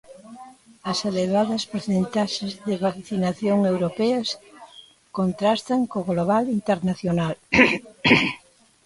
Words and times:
As 0.91 0.99
elevadas 1.09 1.63
porcentaxes 1.71 2.51
de 2.67 2.75
vacinación 2.85 3.59
europeas 3.73 4.27
contrastan 5.17 5.79
co 5.91 5.99
global 6.11 6.45
internacional. 6.59 7.35